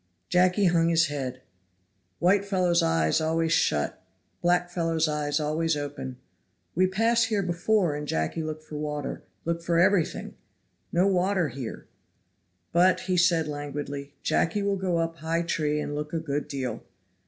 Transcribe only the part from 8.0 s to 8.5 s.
Jacky